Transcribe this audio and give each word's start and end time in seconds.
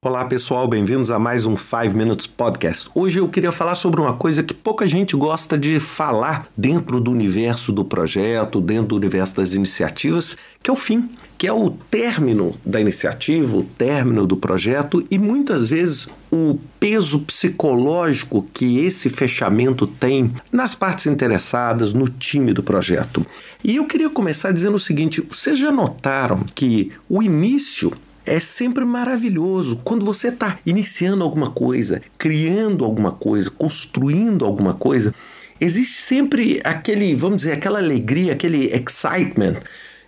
Olá 0.00 0.24
pessoal, 0.24 0.68
bem-vindos 0.68 1.10
a 1.10 1.18
mais 1.18 1.44
um 1.44 1.56
5 1.56 1.90
Minutes 1.92 2.28
Podcast. 2.28 2.88
Hoje 2.94 3.18
eu 3.18 3.28
queria 3.28 3.50
falar 3.50 3.74
sobre 3.74 4.00
uma 4.00 4.14
coisa 4.14 4.44
que 4.44 4.54
pouca 4.54 4.86
gente 4.86 5.16
gosta 5.16 5.58
de 5.58 5.80
falar 5.80 6.46
dentro 6.56 7.00
do 7.00 7.10
universo 7.10 7.72
do 7.72 7.84
projeto, 7.84 8.60
dentro 8.60 8.90
do 8.90 8.96
universo 8.96 9.34
das 9.34 9.54
iniciativas, 9.54 10.36
que 10.62 10.70
é 10.70 10.72
o 10.72 10.76
fim, 10.76 11.10
que 11.36 11.48
é 11.48 11.52
o 11.52 11.70
término 11.70 12.54
da 12.64 12.80
iniciativa, 12.80 13.56
o 13.56 13.64
término 13.64 14.24
do 14.24 14.36
projeto 14.36 15.04
e 15.10 15.18
muitas 15.18 15.70
vezes 15.70 16.08
o 16.30 16.60
peso 16.78 17.18
psicológico 17.18 18.46
que 18.54 18.78
esse 18.78 19.10
fechamento 19.10 19.84
tem 19.84 20.32
nas 20.52 20.76
partes 20.76 21.08
interessadas, 21.08 21.92
no 21.92 22.08
time 22.08 22.52
do 22.52 22.62
projeto. 22.62 23.26
E 23.64 23.74
eu 23.74 23.84
queria 23.84 24.08
começar 24.08 24.52
dizendo 24.52 24.76
o 24.76 24.80
seguinte: 24.80 25.20
vocês 25.28 25.58
já 25.58 25.72
notaram 25.72 26.44
que 26.54 26.92
o 27.08 27.20
início 27.20 27.92
é 28.28 28.40
sempre 28.40 28.84
maravilhoso. 28.84 29.80
Quando 29.82 30.04
você 30.04 30.28
está 30.28 30.58
iniciando 30.64 31.24
alguma 31.24 31.50
coisa, 31.50 32.02
criando 32.16 32.84
alguma 32.84 33.12
coisa, 33.12 33.50
construindo 33.50 34.44
alguma 34.44 34.74
coisa, 34.74 35.14
existe 35.60 36.02
sempre 36.02 36.60
aquele, 36.62 37.14
vamos 37.14 37.38
dizer, 37.38 37.52
aquela 37.52 37.78
alegria, 37.78 38.32
aquele 38.32 38.66
excitement, 38.66 39.56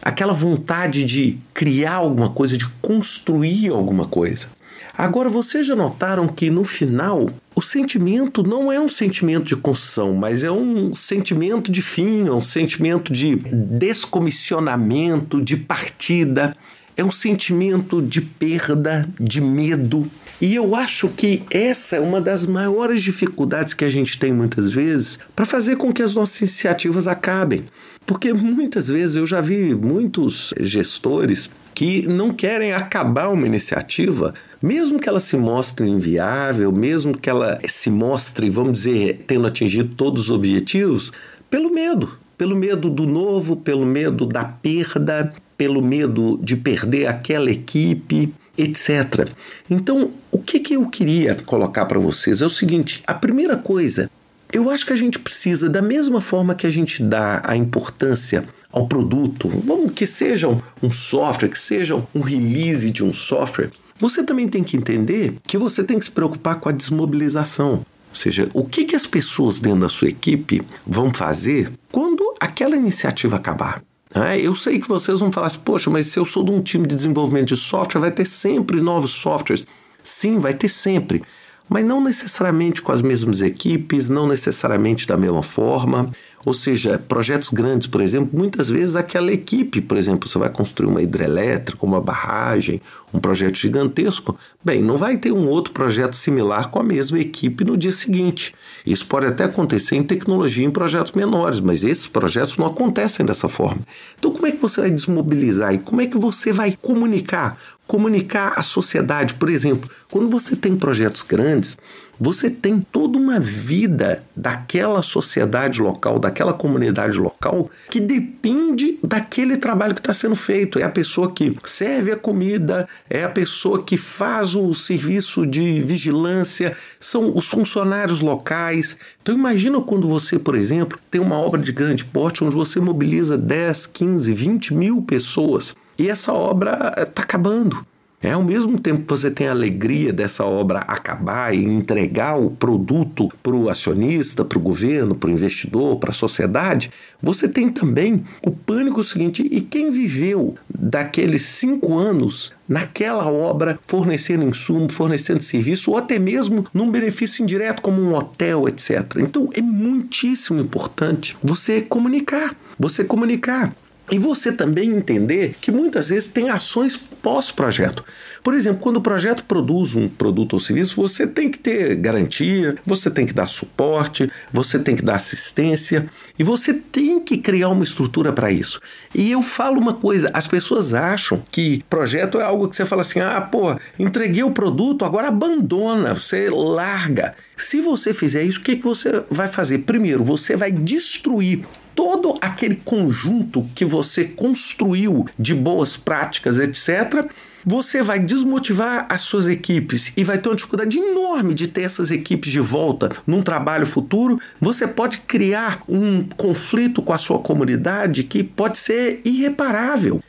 aquela 0.00 0.32
vontade 0.32 1.04
de 1.04 1.38
criar 1.54 1.94
alguma 1.94 2.30
coisa, 2.30 2.58
de 2.58 2.68
construir 2.80 3.68
alguma 3.68 4.06
coisa. 4.06 4.48
Agora, 4.96 5.30
vocês 5.30 5.66
já 5.66 5.74
notaram 5.74 6.28
que 6.28 6.50
no 6.50 6.64
final 6.64 7.30
o 7.54 7.62
sentimento 7.62 8.42
não 8.42 8.70
é 8.70 8.78
um 8.78 8.88
sentimento 8.88 9.44
de 9.44 9.56
construção, 9.56 10.14
mas 10.14 10.44
é 10.44 10.50
um 10.50 10.94
sentimento 10.94 11.72
de 11.72 11.80
fim, 11.80 12.26
é 12.26 12.32
um 12.32 12.42
sentimento 12.42 13.10
de 13.10 13.36
descomissionamento, 13.36 15.40
de 15.40 15.56
partida 15.56 16.54
é 16.96 17.04
um 17.04 17.10
sentimento 17.10 18.02
de 18.02 18.20
perda, 18.20 19.08
de 19.18 19.40
medo. 19.40 20.06
E 20.40 20.54
eu 20.54 20.74
acho 20.74 21.08
que 21.08 21.42
essa 21.50 21.96
é 21.96 22.00
uma 22.00 22.20
das 22.20 22.44
maiores 22.44 23.02
dificuldades 23.02 23.74
que 23.74 23.84
a 23.84 23.90
gente 23.90 24.18
tem 24.18 24.32
muitas 24.32 24.72
vezes 24.72 25.18
para 25.36 25.46
fazer 25.46 25.76
com 25.76 25.92
que 25.92 26.02
as 26.02 26.14
nossas 26.14 26.40
iniciativas 26.40 27.06
acabem. 27.06 27.64
Porque 28.04 28.32
muitas 28.32 28.88
vezes 28.88 29.16
eu 29.16 29.26
já 29.26 29.40
vi 29.40 29.74
muitos 29.74 30.52
gestores 30.60 31.48
que 31.74 32.06
não 32.06 32.32
querem 32.32 32.72
acabar 32.72 33.28
uma 33.28 33.46
iniciativa, 33.46 34.34
mesmo 34.60 34.98
que 34.98 35.08
ela 35.08 35.20
se 35.20 35.36
mostre 35.36 35.88
inviável, 35.88 36.70
mesmo 36.72 37.16
que 37.16 37.30
ela 37.30 37.60
se 37.66 37.88
mostre, 37.88 38.50
vamos 38.50 38.82
dizer, 38.82 39.24
tendo 39.26 39.46
atingido 39.46 39.94
todos 39.94 40.24
os 40.24 40.30
objetivos, 40.30 41.12
pelo 41.48 41.72
medo. 41.72 42.21
Pelo 42.36 42.56
medo 42.56 42.90
do 42.90 43.06
novo, 43.06 43.56
pelo 43.56 43.86
medo 43.86 44.26
da 44.26 44.44
perda, 44.44 45.32
pelo 45.56 45.82
medo 45.82 46.38
de 46.42 46.56
perder 46.56 47.06
aquela 47.06 47.50
equipe, 47.50 48.32
etc. 48.56 49.28
Então, 49.70 50.10
o 50.30 50.38
que, 50.38 50.60
que 50.60 50.74
eu 50.74 50.86
queria 50.88 51.34
colocar 51.34 51.86
para 51.86 51.98
vocês 51.98 52.42
é 52.42 52.46
o 52.46 52.50
seguinte: 52.50 53.02
a 53.06 53.14
primeira 53.14 53.56
coisa, 53.56 54.10
eu 54.52 54.70
acho 54.70 54.84
que 54.84 54.92
a 54.92 54.96
gente 54.96 55.18
precisa, 55.18 55.68
da 55.68 55.80
mesma 55.80 56.20
forma 56.20 56.54
que 56.54 56.66
a 56.66 56.70
gente 56.70 57.02
dá 57.02 57.40
a 57.44 57.56
importância 57.56 58.44
ao 58.70 58.86
produto, 58.86 59.48
vamos 59.48 59.92
que 59.92 60.06
seja 60.06 60.48
um 60.82 60.90
software, 60.90 61.48
que 61.48 61.58
seja 61.58 62.02
um 62.14 62.20
release 62.20 62.90
de 62.90 63.04
um 63.04 63.12
software, 63.12 63.70
você 64.00 64.24
também 64.24 64.48
tem 64.48 64.64
que 64.64 64.76
entender 64.76 65.36
que 65.44 65.56
você 65.56 65.84
tem 65.84 65.98
que 65.98 66.06
se 66.06 66.10
preocupar 66.10 66.58
com 66.58 66.68
a 66.68 66.72
desmobilização. 66.72 67.84
Ou 68.10 68.16
seja, 68.16 68.50
o 68.52 68.64
que, 68.64 68.84
que 68.84 68.96
as 68.96 69.06
pessoas 69.06 69.60
dentro 69.60 69.80
da 69.80 69.88
sua 69.88 70.08
equipe 70.08 70.60
vão 70.86 71.14
fazer 71.14 71.72
quando 71.90 72.11
aquela 72.42 72.76
iniciativa 72.76 73.36
acabar? 73.36 73.82
É, 74.14 74.38
eu 74.38 74.54
sei 74.54 74.78
que 74.78 74.88
vocês 74.88 75.20
vão 75.20 75.32
falar 75.32 75.46
assim, 75.46 75.60
poxa, 75.60 75.88
mas 75.88 76.06
se 76.08 76.18
eu 76.18 76.24
sou 76.24 76.44
de 76.44 76.50
um 76.50 76.60
time 76.60 76.86
de 76.86 76.94
desenvolvimento 76.94 77.48
de 77.48 77.56
software, 77.56 78.00
vai 78.00 78.10
ter 78.10 78.26
sempre 78.26 78.80
novos 78.80 79.12
softwares. 79.12 79.66
Sim, 80.02 80.38
vai 80.38 80.52
ter 80.52 80.68
sempre, 80.68 81.22
mas 81.68 81.84
não 81.84 82.02
necessariamente 82.02 82.82
com 82.82 82.92
as 82.92 83.00
mesmas 83.00 83.40
equipes, 83.40 84.10
não 84.10 84.26
necessariamente 84.26 85.06
da 85.06 85.16
mesma 85.16 85.42
forma. 85.42 86.10
Ou 86.44 86.52
seja, 86.52 86.98
projetos 86.98 87.50
grandes, 87.50 87.86
por 87.86 88.00
exemplo, 88.00 88.36
muitas 88.36 88.68
vezes 88.68 88.96
aquela 88.96 89.32
equipe, 89.32 89.80
por 89.80 89.96
exemplo, 89.96 90.28
você 90.28 90.38
vai 90.38 90.50
construir 90.50 90.88
uma 90.88 91.02
hidrelétrica, 91.02 91.86
uma 91.86 92.00
barragem, 92.00 92.80
um 93.14 93.20
projeto 93.20 93.56
gigantesco, 93.56 94.36
bem, 94.64 94.82
não 94.82 94.96
vai 94.96 95.16
ter 95.16 95.32
um 95.32 95.46
outro 95.46 95.72
projeto 95.72 96.16
similar 96.16 96.70
com 96.70 96.80
a 96.80 96.82
mesma 96.82 97.18
equipe 97.18 97.64
no 97.64 97.76
dia 97.76 97.92
seguinte. 97.92 98.54
Isso 98.84 99.06
pode 99.06 99.26
até 99.26 99.44
acontecer 99.44 99.96
em 99.96 100.02
tecnologia 100.02 100.64
em 100.64 100.70
projetos 100.70 101.12
menores, 101.12 101.60
mas 101.60 101.84
esses 101.84 102.06
projetos 102.06 102.56
não 102.56 102.66
acontecem 102.66 103.24
dessa 103.24 103.48
forma. 103.48 103.82
Então, 104.18 104.32
como 104.32 104.46
é 104.46 104.50
que 104.50 104.58
você 104.58 104.80
vai 104.80 104.90
desmobilizar 104.90 105.74
e 105.74 105.78
como 105.78 106.00
é 106.00 106.06
que 106.06 106.18
você 106.18 106.52
vai 106.52 106.76
comunicar? 106.80 107.58
Comunicar 107.86 108.54
à 108.56 108.62
sociedade, 108.62 109.34
por 109.34 109.50
exemplo, 109.50 109.90
quando 110.10 110.28
você 110.28 110.54
tem 110.56 110.76
projetos 110.76 111.22
grandes, 111.22 111.76
você 112.22 112.48
tem 112.48 112.80
toda 112.80 113.18
uma 113.18 113.40
vida 113.40 114.22
daquela 114.36 115.02
sociedade 115.02 115.82
local, 115.82 116.20
daquela 116.20 116.52
comunidade 116.52 117.18
local, 117.18 117.68
que 117.90 117.98
depende 117.98 118.96
daquele 119.02 119.56
trabalho 119.56 119.92
que 119.92 120.00
está 120.00 120.14
sendo 120.14 120.36
feito. 120.36 120.78
É 120.78 120.84
a 120.84 120.88
pessoa 120.88 121.32
que 121.32 121.56
serve 121.64 122.12
a 122.12 122.16
comida, 122.16 122.88
é 123.10 123.24
a 123.24 123.28
pessoa 123.28 123.82
que 123.82 123.96
faz 123.96 124.54
o 124.54 124.72
serviço 124.72 125.44
de 125.44 125.80
vigilância, 125.80 126.76
são 127.00 127.36
os 127.36 127.46
funcionários 127.46 128.20
locais. 128.20 128.96
Então 129.20 129.34
imagina 129.34 129.80
quando 129.80 130.06
você, 130.06 130.38
por 130.38 130.54
exemplo, 130.54 131.00
tem 131.10 131.20
uma 131.20 131.36
obra 131.36 131.60
de 131.60 131.72
grande 131.72 132.04
porte 132.04 132.44
onde 132.44 132.54
você 132.54 132.78
mobiliza 132.78 133.36
10, 133.36 133.86
15, 133.88 134.32
20 134.32 134.74
mil 134.74 135.02
pessoas 135.02 135.74
e 135.98 136.08
essa 136.08 136.32
obra 136.32 136.94
está 136.98 137.22
acabando. 137.22 137.84
É, 138.22 138.30
ao 138.30 138.44
mesmo 138.44 138.78
tempo 138.78 139.02
que 139.02 139.08
você 139.08 139.32
tem 139.32 139.48
a 139.48 139.50
alegria 139.50 140.12
dessa 140.12 140.44
obra 140.44 140.78
acabar 140.80 141.52
e 141.52 141.64
entregar 141.64 142.38
o 142.38 142.50
produto 142.50 143.28
para 143.42 143.56
o 143.56 143.68
acionista, 143.68 144.44
para 144.44 144.58
o 144.58 144.62
governo, 144.62 145.16
para 145.16 145.28
o 145.28 145.32
investidor, 145.32 145.96
para 145.96 146.10
a 146.10 146.14
sociedade, 146.14 146.92
você 147.20 147.48
tem 147.48 147.68
também 147.68 148.24
o 148.46 148.52
pânico 148.52 149.02
seguinte: 149.02 149.44
e 149.50 149.60
quem 149.60 149.90
viveu 149.90 150.54
daqueles 150.72 151.42
cinco 151.42 151.98
anos 151.98 152.52
naquela 152.68 153.26
obra, 153.26 153.78
fornecendo 153.88 154.46
insumo, 154.46 154.90
fornecendo 154.90 155.42
serviço, 155.42 155.90
ou 155.90 155.96
até 155.96 156.16
mesmo 156.16 156.64
num 156.72 156.92
benefício 156.92 157.42
indireto, 157.42 157.82
como 157.82 158.00
um 158.00 158.14
hotel, 158.14 158.68
etc. 158.68 159.16
Então 159.18 159.50
é 159.52 159.60
muitíssimo 159.60 160.60
importante 160.60 161.36
você 161.42 161.80
comunicar. 161.80 162.54
Você 162.78 163.04
comunicar. 163.04 163.74
E 164.10 164.18
você 164.18 164.52
também 164.52 164.90
entender 164.90 165.56
que 165.60 165.70
muitas 165.70 166.08
vezes 166.08 166.28
tem 166.28 166.50
ações 166.50 166.96
pós-projeto. 166.96 168.04
Por 168.42 168.54
exemplo, 168.54 168.80
quando 168.80 168.96
o 168.96 169.00
projeto 169.00 169.44
produz 169.44 169.94
um 169.94 170.08
produto 170.08 170.54
ou 170.54 170.60
serviço, 170.60 171.00
você 171.00 171.26
tem 171.26 171.48
que 171.48 171.58
ter 171.58 171.94
garantia, 171.94 172.76
você 172.84 173.08
tem 173.08 173.24
que 173.24 173.32
dar 173.32 173.46
suporte, 173.46 174.30
você 174.52 174.80
tem 174.80 174.96
que 174.96 175.02
dar 175.02 175.14
assistência 175.14 176.10
e 176.36 176.42
você 176.42 176.74
tem 176.74 177.20
que 177.20 177.38
criar 177.38 177.68
uma 177.68 177.84
estrutura 177.84 178.32
para 178.32 178.50
isso. 178.50 178.80
E 179.14 179.30
eu 179.30 179.42
falo 179.42 179.78
uma 179.78 179.94
coisa: 179.94 180.30
as 180.34 180.48
pessoas 180.48 180.92
acham 180.92 181.40
que 181.52 181.84
projeto 181.88 182.40
é 182.40 182.42
algo 182.42 182.68
que 182.68 182.74
você 182.74 182.84
fala 182.84 183.02
assim, 183.02 183.20
ah, 183.20 183.40
pô, 183.40 183.76
entreguei 183.96 184.42
o 184.42 184.50
produto, 184.50 185.04
agora 185.04 185.28
abandona, 185.28 186.14
você 186.14 186.50
larga. 186.50 187.36
Se 187.62 187.80
você 187.80 188.12
fizer 188.12 188.42
isso, 188.42 188.58
o 188.58 188.62
que, 188.62 188.76
que 188.76 188.82
você 188.82 189.22
vai 189.30 189.48
fazer? 189.48 189.78
Primeiro, 189.78 190.24
você 190.24 190.56
vai 190.56 190.72
destruir 190.72 191.64
todo 191.94 192.36
aquele 192.40 192.76
conjunto 192.76 193.66
que 193.74 193.84
você 193.84 194.24
construiu 194.24 195.26
de 195.38 195.54
boas 195.54 195.96
práticas, 195.96 196.58
etc., 196.58 197.30
você 197.64 198.02
vai 198.02 198.18
desmotivar 198.18 199.06
as 199.08 199.20
suas 199.20 199.46
equipes 199.46 200.12
e 200.16 200.24
vai 200.24 200.38
ter 200.38 200.48
uma 200.48 200.56
dificuldade 200.56 200.98
enorme 200.98 201.54
de 201.54 201.68
ter 201.68 201.82
essas 201.82 202.10
equipes 202.10 202.50
de 202.50 202.58
volta 202.58 203.12
num 203.24 203.40
trabalho 203.40 203.86
futuro. 203.86 204.40
Você 204.60 204.88
pode 204.88 205.18
criar 205.18 205.80
um 205.88 206.24
conflito 206.36 207.00
com 207.00 207.12
a 207.12 207.18
sua 207.18 207.38
comunidade 207.38 208.24
que 208.24 208.42
pode 208.42 208.78
ser 208.78 209.20
irreparável. 209.24 210.20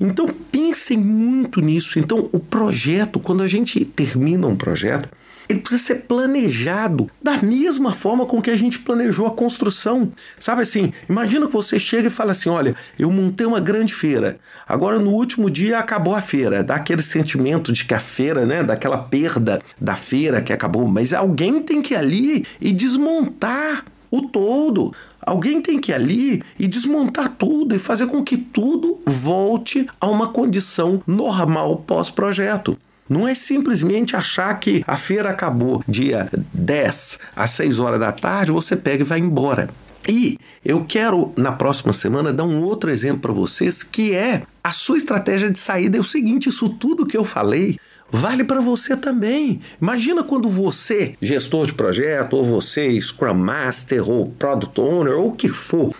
Então 0.00 0.28
pensem 0.28 0.96
muito 0.96 1.60
nisso. 1.60 1.98
Então 1.98 2.28
o 2.32 2.38
projeto, 2.38 3.18
quando 3.18 3.42
a 3.42 3.48
gente 3.48 3.84
termina 3.84 4.46
um 4.46 4.54
projeto, 4.54 5.08
ele 5.48 5.60
precisa 5.60 5.82
ser 5.82 5.94
planejado 6.02 7.10
da 7.22 7.42
mesma 7.42 7.94
forma 7.94 8.26
com 8.26 8.42
que 8.42 8.50
a 8.50 8.56
gente 8.56 8.78
planejou 8.78 9.26
a 9.26 9.30
construção. 9.30 10.12
Sabe 10.38 10.62
assim, 10.62 10.92
imagina 11.08 11.46
que 11.46 11.52
você 11.52 11.78
chega 11.78 12.08
e 12.08 12.10
fala 12.10 12.32
assim: 12.32 12.48
olha, 12.48 12.74
eu 12.98 13.10
montei 13.10 13.46
uma 13.46 13.60
grande 13.60 13.94
feira, 13.94 14.38
agora 14.66 14.98
no 14.98 15.10
último 15.10 15.50
dia 15.50 15.78
acabou 15.78 16.14
a 16.14 16.20
feira. 16.20 16.62
Dá 16.62 16.76
aquele 16.76 17.02
sentimento 17.02 17.72
de 17.72 17.84
que 17.84 17.94
a 17.94 18.00
feira, 18.00 18.44
né, 18.44 18.62
daquela 18.62 18.98
perda 18.98 19.62
da 19.80 19.96
feira 19.96 20.40
que 20.40 20.52
acabou, 20.52 20.86
mas 20.86 21.12
alguém 21.12 21.62
tem 21.62 21.82
que 21.82 21.94
ir 21.94 21.96
ali 21.96 22.46
e 22.60 22.72
desmontar 22.72 23.84
o 24.10 24.22
todo. 24.22 24.94
Alguém 25.20 25.60
tem 25.60 25.80
que 25.80 25.90
ir 25.90 25.94
ali 25.94 26.42
e 26.58 26.68
desmontar 26.68 27.30
tudo 27.30 27.74
e 27.74 27.80
fazer 27.80 28.06
com 28.06 28.22
que 28.22 28.36
tudo 28.36 29.00
volte 29.04 29.88
a 30.00 30.06
uma 30.06 30.28
condição 30.28 31.02
normal 31.06 31.78
pós-projeto. 31.78 32.78
Não 33.08 33.26
é 33.26 33.34
simplesmente 33.34 34.16
achar 34.16 34.52
que 34.58 34.84
a 34.86 34.96
feira 34.96 35.30
acabou 35.30 35.82
dia 35.86 36.28
10 36.52 37.20
às 37.34 37.50
6 37.52 37.78
horas 37.78 38.00
da 38.00 38.12
tarde, 38.12 38.52
você 38.52 38.76
pega 38.76 39.02
e 39.02 39.06
vai 39.06 39.18
embora. 39.18 39.68
E 40.08 40.38
eu 40.64 40.84
quero, 40.84 41.32
na 41.36 41.52
próxima 41.52 41.92
semana, 41.92 42.32
dar 42.32 42.44
um 42.44 42.62
outro 42.62 42.90
exemplo 42.90 43.20
para 43.20 43.32
vocês, 43.32 43.82
que 43.82 44.14
é 44.14 44.42
a 44.62 44.72
sua 44.72 44.96
estratégia 44.96 45.50
de 45.50 45.58
saída 45.58 45.96
é 45.96 46.00
o 46.00 46.04
seguinte: 46.04 46.48
isso 46.48 46.68
tudo 46.68 47.06
que 47.06 47.16
eu 47.16 47.24
falei 47.24 47.78
vale 48.10 48.44
para 48.44 48.60
você 48.60 48.96
também. 48.96 49.60
Imagina 49.80 50.22
quando 50.22 50.48
você, 50.48 51.14
gestor 51.20 51.66
de 51.66 51.74
projeto, 51.74 52.34
ou 52.34 52.44
você, 52.44 53.00
Scrum 53.00 53.34
Master, 53.34 54.08
ou 54.08 54.30
Product 54.30 54.80
Owner, 54.80 55.14
ou 55.14 55.28
o 55.28 55.32
que 55.32 55.48
for, 55.48 55.94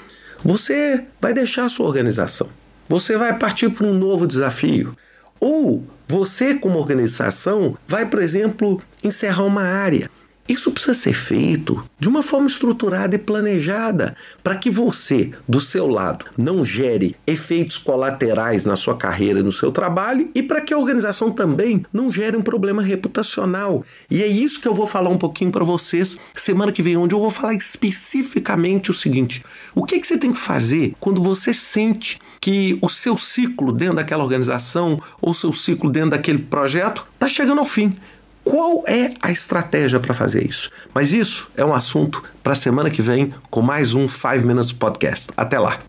você 0.44 1.04
vai 1.20 1.34
deixar 1.34 1.66
a 1.66 1.68
sua 1.68 1.86
organização. 1.86 2.48
Você 2.88 3.16
vai 3.16 3.36
partir 3.36 3.70
para 3.70 3.86
um 3.86 3.94
novo 3.94 4.26
desafio. 4.26 4.96
Ou 5.40 5.84
você, 6.08 6.54
como 6.54 6.78
organização, 6.78 7.76
vai, 7.86 8.06
por 8.06 8.22
exemplo, 8.22 8.80
encerrar 9.02 9.44
uma 9.44 9.62
área. 9.62 10.10
Isso 10.48 10.70
precisa 10.70 10.94
ser 10.94 11.12
feito 11.12 11.82
de 11.98 12.08
uma 12.08 12.22
forma 12.22 12.46
estruturada 12.46 13.16
e 13.16 13.18
planejada 13.18 14.16
para 14.44 14.56
que 14.56 14.70
você, 14.70 15.32
do 15.48 15.60
seu 15.60 15.88
lado, 15.88 16.26
não 16.38 16.64
gere 16.64 17.16
efeitos 17.26 17.78
colaterais 17.78 18.64
na 18.64 18.76
sua 18.76 18.96
carreira 18.96 19.42
no 19.42 19.50
seu 19.50 19.72
trabalho 19.72 20.30
e 20.34 20.42
para 20.42 20.60
que 20.60 20.72
a 20.72 20.78
organização 20.78 21.32
também 21.32 21.84
não 21.92 22.12
gere 22.12 22.36
um 22.36 22.42
problema 22.42 22.80
reputacional. 22.80 23.84
E 24.08 24.22
é 24.22 24.26
isso 24.28 24.60
que 24.60 24.68
eu 24.68 24.74
vou 24.74 24.86
falar 24.86 25.10
um 25.10 25.18
pouquinho 25.18 25.50
para 25.50 25.64
vocês 25.64 26.16
semana 26.32 26.70
que 26.70 26.82
vem, 26.82 26.96
onde 26.96 27.14
eu 27.14 27.20
vou 27.20 27.30
falar 27.30 27.54
especificamente 27.54 28.92
o 28.92 28.94
seguinte: 28.94 29.44
o 29.74 29.84
que, 29.84 29.98
que 29.98 30.06
você 30.06 30.16
tem 30.16 30.32
que 30.32 30.38
fazer 30.38 30.94
quando 31.00 31.20
você 31.20 31.52
sente 31.52 32.20
que 32.40 32.78
o 32.80 32.88
seu 32.88 33.16
ciclo 33.18 33.72
dentro 33.72 33.96
daquela 33.96 34.22
organização 34.22 35.00
ou 35.20 35.34
seu 35.34 35.52
ciclo 35.52 35.90
dentro 35.90 36.10
daquele 36.10 36.38
projeto 36.38 37.06
está 37.14 37.28
chegando 37.28 37.58
ao 37.58 37.66
fim? 37.66 37.94
Qual 38.44 38.84
é 38.86 39.12
a 39.20 39.32
estratégia 39.32 39.98
para 39.98 40.14
fazer 40.14 40.46
isso? 40.46 40.70
Mas 40.94 41.12
isso 41.12 41.50
é 41.56 41.64
um 41.64 41.74
assunto 41.74 42.22
para 42.42 42.52
a 42.52 42.56
semana 42.56 42.90
que 42.90 43.02
vem 43.02 43.34
com 43.50 43.60
mais 43.60 43.94
um 43.94 44.06
5 44.06 44.46
Minutes 44.46 44.72
Podcast. 44.72 45.32
Até 45.36 45.58
lá! 45.58 45.80